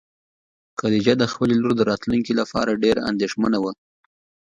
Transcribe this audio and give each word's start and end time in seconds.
خدیجه 0.79 1.13
د 1.17 1.23
خپلې 1.31 1.55
لور 1.61 1.73
د 1.77 1.81
راتلونکي 1.91 2.33
لپاره 2.39 2.79
ډېره 2.83 3.01
اندېښمنه 3.11 3.57
وه. 3.63 3.71